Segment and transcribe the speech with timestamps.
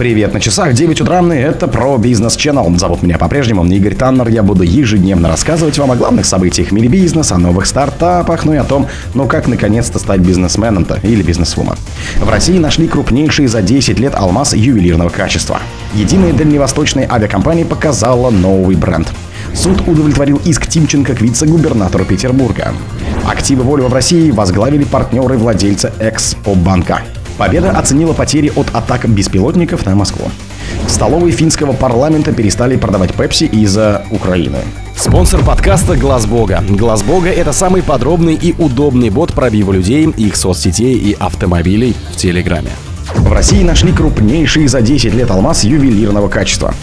[0.00, 2.74] Привет на часах, 9 утра, и это про бизнес Channel.
[2.78, 4.28] Зовут меня по-прежнему Игорь Таннер.
[4.28, 8.54] Я буду ежедневно рассказывать вам о главных событиях в мире бизнеса, о новых стартапах, ну
[8.54, 11.74] и о том, ну как наконец-то стать бизнесменом-то или бизнесвумен.
[12.18, 15.60] В России нашли крупнейший за 10 лет алмаз ювелирного качества.
[15.92, 19.06] Единая дальневосточная авиакомпания показала новый бренд.
[19.52, 22.72] Суд удовлетворил иск Тимченко к вице-губернатору Петербурга.
[23.28, 27.02] Активы Volvo в России возглавили партнеры владельца Экспобанка.
[27.40, 30.30] Победа оценила потери от атак беспилотников на Москву.
[30.86, 34.58] В столовой финского парламента перестали продавать Пепси из-за Украины.
[34.94, 36.62] Спонсор подкаста Глаз Бога.
[36.68, 42.16] Глаз Бога это самый подробный и удобный бот пробива людей, их соцсетей и автомобилей в
[42.16, 42.72] Телеграме.
[43.14, 46.74] В России нашли крупнейший за 10 лет алмаз ювелирного качества.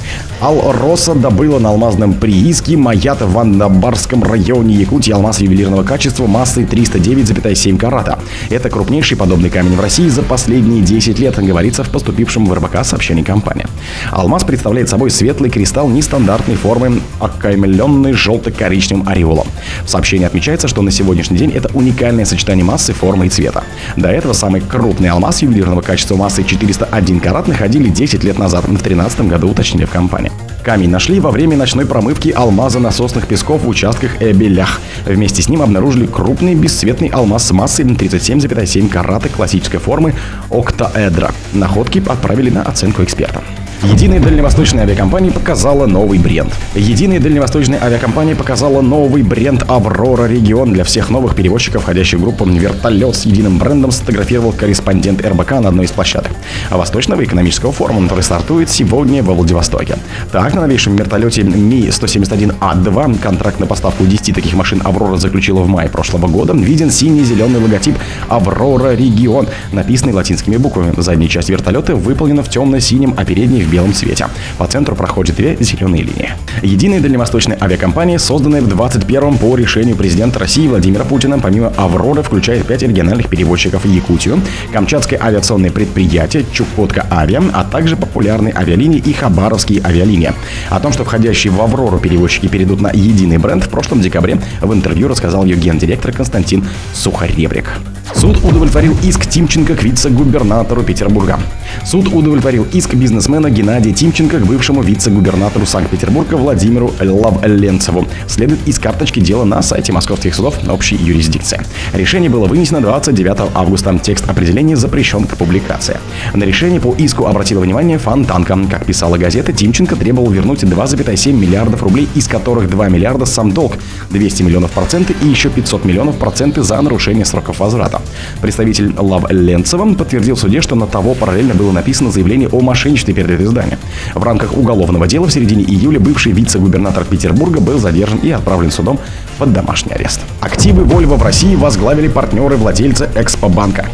[0.41, 7.77] Ал-Роса добыла на алмазном прииске Маят в Андабарском районе Якутии алмаз ювелирного качества массой 309,7
[7.77, 8.19] карата.
[8.49, 12.83] Это крупнейший подобный камень в России за последние 10 лет, говорится в поступившем в РБК
[12.83, 13.65] сообщении компании.
[14.11, 19.47] Алмаз представляет собой светлый кристалл нестандартной формы, окаймленный желто-коричневым ореолом.
[19.85, 23.63] В сообщении отмечается, что на сегодняшний день это уникальное сочетание массы, формы и цвета.
[23.95, 28.69] До этого самый крупный алмаз ювелирного качества массой 401 карат находили 10 лет назад, в
[28.69, 30.31] 2013 году уточнили в компании.
[30.63, 34.81] Камень нашли во время ночной промывки алмаза насосных песков в участках Эбелях.
[35.05, 40.13] Вместе с ним обнаружили крупный бесцветный алмаз с массой 37,7 карата классической формы
[40.49, 41.31] октаэдра.
[41.53, 43.41] Находки отправили на оценку эксперта.
[43.83, 46.51] Единая дальневосточная авиакомпания показала новый бренд.
[46.73, 52.43] Единая дальневосточная авиакомпания показала новый бренд «Аврора Регион» для всех новых перевозчиков, входящих в группу
[52.45, 56.31] «Вертолет» с единым брендом сфотографировал корреспондент РБК на одной из площадок
[56.71, 59.97] Восточного экономического форума, который стартует сегодня во Владивостоке.
[60.31, 65.87] Так, на новейшем вертолете Ми-171А2 контракт на поставку 10 таких машин «Аврора» заключила в мае
[65.87, 66.53] прошлого года.
[66.53, 67.95] Виден синий-зеленый логотип
[68.27, 70.95] «Аврора Регион», написанный латинскими буквами.
[70.97, 74.27] Задняя часть вертолета выполнена в темно-синем, а передняя белом цвете.
[74.57, 76.33] По центру проходят две зеленые линии.
[76.61, 82.65] Единая дальневосточная авиакомпания, созданная в 21-м по решению президента России Владимира Путина, помимо «Авроры», включает
[82.65, 84.41] пять региональных перевозчиков Якутию,
[84.71, 90.33] Камчатское авиационное предприятие Чукотка Авиа, а также популярные авиалинии и хабаровские авиалинии.
[90.69, 94.73] О том, что входящие в «Аврору» перевозчики перейдут на единый бренд, в прошлом декабре в
[94.73, 97.69] интервью рассказал ее гендиректор Константин Сухаребрик.
[98.17, 101.39] Суд удовлетворил иск Тимченко к вице-губернатору Петербурга.
[101.85, 108.07] Суд удовлетворил иск бизнесмена Геннадия Тимченко к бывшему вице-губернатору Санкт-Петербурга Владимиру Лавленцеву.
[108.27, 111.61] Следует из карточки дела на сайте московских судов общей юрисдикции.
[111.93, 113.99] Решение было вынесено 29 августа.
[114.01, 115.99] Текст определения запрещен к публикации.
[116.33, 118.57] На решение по иску обратила внимание Фонтанка.
[118.67, 123.73] Как писала газета, Тимченко требовал вернуть 2,7 миллиардов рублей, из которых 2 миллиарда сам долг,
[124.09, 128.01] 200 миллионов проценты и еще 500 миллионов проценты за нарушение сроков возврата.
[128.41, 133.13] Представитель Лав Ленцева подтвердил в суде, что на того параллельно было написано заявление о мошенничестве
[133.13, 133.77] перед это издание.
[134.13, 138.99] В рамках уголовного дела в середине июля бывший вице-губернатор Петербурга был задержан и отправлен судом
[139.37, 140.21] под домашний арест.
[140.41, 143.87] Активы Volvo в России возглавили партнеры владельца Экспобанка.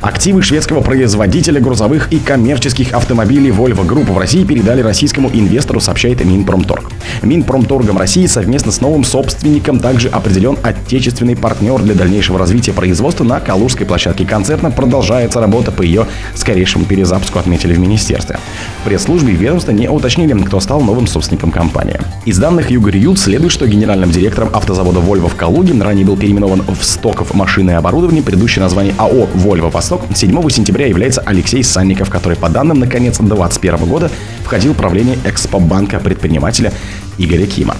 [0.00, 6.24] Активы шведского производителя грузовых и коммерческих автомобилей Volvo Group в России передали российскому инвестору, сообщает
[6.24, 6.90] Минпромторг.
[7.22, 13.40] Минпромторгом России совместно с новым собственником также определен отечественный партнер для дальнейшего развития производства на
[13.40, 14.70] Калужской площадке концерна.
[14.70, 18.38] Продолжается работа по ее скорейшему перезапуску, отметили в министерстве.
[18.80, 22.00] В пресс-службе ведомства не уточнили, кто стал новым собственником компании.
[22.24, 26.62] Из данных Югорь Ют следует, что генеральным директором автозавода Volvo в Калуге ранее был переименован
[26.66, 30.02] в Стоков машины и оборудование, предыдущее название АО Volvo Восток.
[30.14, 34.10] 7 сентября является Алексей Санников, который по данным на конец 2021 года
[34.44, 36.72] входил в правление Экспобанка предпринимателя
[37.18, 37.76] Игоря Кима.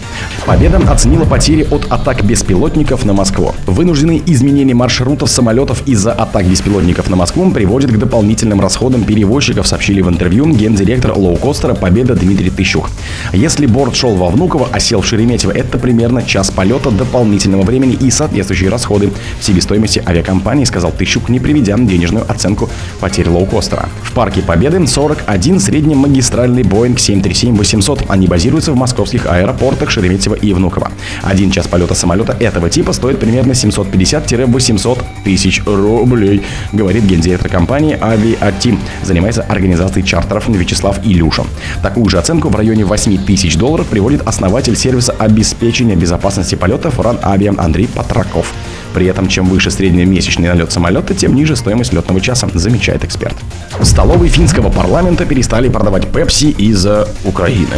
[0.47, 3.55] Победа оценила потери от атак беспилотников на Москву.
[3.67, 10.03] Вынужденные изменения маршрутов самолетов из-за атак беспилотников на Москву приводят к дополнительным расходам перевозчиков, сообщили
[10.03, 12.91] в интервью гендиректор лоукостера «Победа» Дмитрий Тыщук.
[13.33, 17.95] Если борт шел во Внуково, а сел в Шереметьево, это примерно час полета дополнительного времени
[17.95, 22.69] и соответствующие расходы в себестоимости авиакомпании, сказал Тыщук, не приведя денежную оценку
[23.01, 23.89] потерь лоукостера.
[24.03, 28.04] В парке Победы 41 среднемагистральный Boeing 737-800.
[28.09, 30.91] Они базируются в московских московских аэропортах Шереметьево и Внуково.
[31.22, 36.42] Один час полета самолета этого типа стоит примерно 750-800 тысяч рублей,
[36.72, 38.78] говорит гендиректор компании Aviateam.
[39.03, 41.44] Занимается организацией чартеров Вячеслав Илюша.
[41.82, 47.18] Такую же оценку в районе 8 тысяч долларов приводит основатель сервиса обеспечения безопасности полетов РАН
[47.22, 48.53] Авиа Андрей Патраков.
[48.94, 53.34] При этом, чем выше среднемесячный налет самолета, тем ниже стоимость летного часа, замечает эксперт.
[53.78, 56.86] В столовой финского парламента перестали продавать Пепси из
[57.24, 57.76] Украины.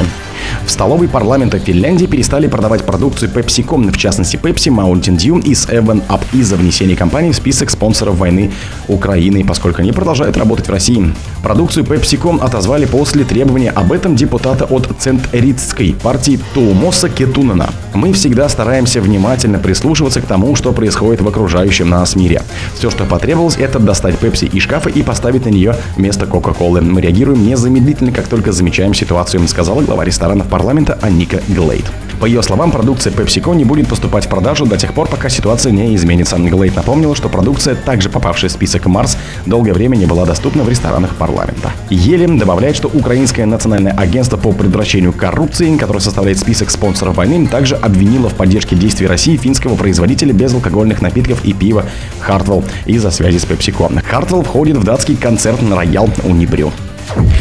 [0.65, 6.23] В столовой парламента Финляндии перестали продавать продукцию PepsiCo, в частности Pepsi, Mountain Dew и 7up
[6.33, 8.50] из-за внесения компании в список спонсоров войны
[8.88, 11.12] Украины, поскольку они продолжают работать в России.
[11.43, 17.71] Продукцию PepsiCo отозвали после требования об этом депутата от Центритской партии Туумоса Кетунена.
[17.94, 22.43] Мы всегда стараемся внимательно прислушиваться к тому, что происходит в окружающем нас мире.
[22.75, 26.81] Все, что потребовалось, это достать Пепси из шкафа и поставить на нее вместо Кока-Колы.
[26.81, 31.84] Мы реагируем незамедлительно, как только замечаем ситуацию, сказала глава ресторанов парламента Аника Глейд.
[32.19, 35.70] По ее словам, продукция PepsiCo не будет поступать в продажу до тех пор, пока ситуация
[35.70, 36.37] не изменится.
[36.37, 40.69] Глейд напомнила, что продукция, также попавшая в список Марс, долгое время не была доступна в
[40.69, 41.70] ресторанах парламента.
[41.90, 47.76] Елем добавляет, что Украинское национальное агентство по предотвращению коррупции, которое составляет список спонсоров войны, также
[47.76, 51.84] обвинило в поддержке действий России финского производителя безалкогольных напитков и пива
[52.19, 54.02] Хартвелл из-за связи с PepsiCo.
[54.02, 56.72] Хартвелл входит в датский концерн Роял Унибрю.